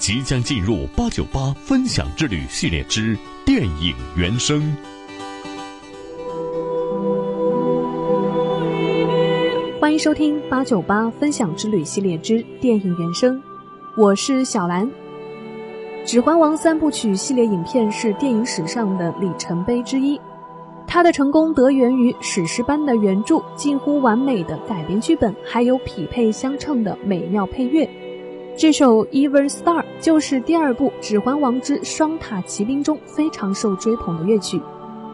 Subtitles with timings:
[0.00, 3.14] 即将进入八九八分享之旅系列之
[3.44, 4.74] 电影原声。
[9.78, 13.38] 欢迎收听八九八分享之旅系列之电影原声，
[13.94, 14.86] 我是小兰。
[16.06, 20.18] 《指环王》三部曲系列影片是电影史上的里程碑之一，
[20.86, 27.86] 它的成功得源于史诗般的原著、近乎完美的改编剧本，还有匹配相称的美妙配乐。
[28.60, 34.60] 这首《Ever Star》就是第二部《指环王之双塔奇兵》中非常受追捧的乐曲，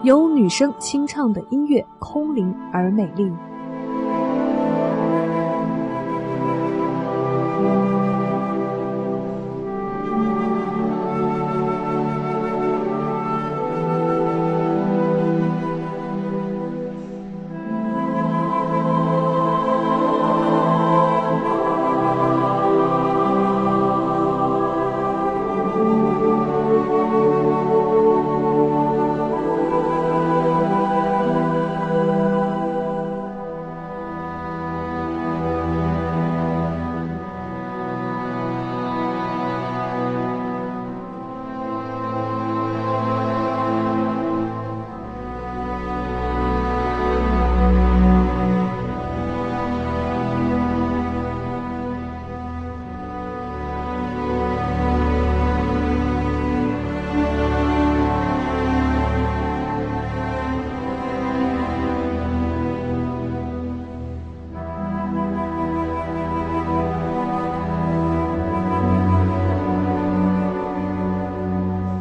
[0.02, 3.30] 由女声清唱的音乐空灵而美丽。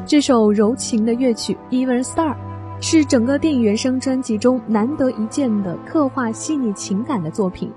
[0.08, 2.34] 这首柔情的乐曲《Even Star》，
[2.80, 7.72] 是整个电影原声专辑中难得一见的刻画细腻情感的作品，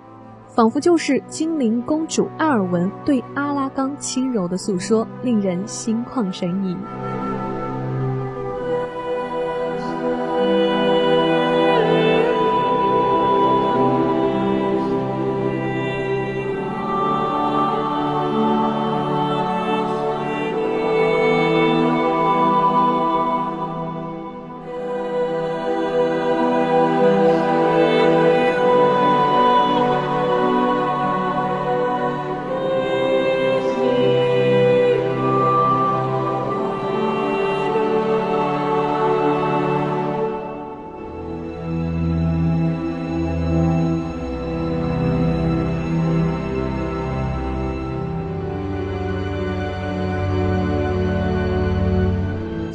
[0.47, 6.77] 仿佛就是精灵公主艾尔文对阿拉冈轻柔的诉说，令人心旷神怡。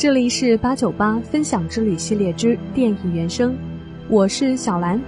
[0.04, 3.56] 这里是八九八分享之旅系列之电影原声，
[4.10, 5.02] 我是小兰，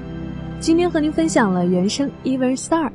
[0.62, 2.88] 今天和您分享了原声《Even Star》。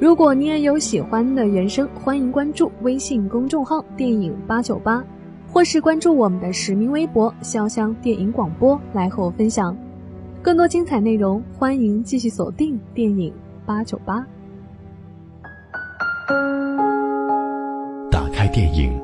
[0.00, 5.00] 如果你也有喜欢的原声，欢迎关注微信公众号“电影八九八”，
[5.48, 9.76] 或是关注我们的实名微博“潇湘电影广播”来和我分享
[10.42, 11.40] 更多精彩内容。
[11.56, 13.32] 欢迎继续锁定电影
[13.64, 14.26] 八九八，
[18.10, 19.03] 打开电影。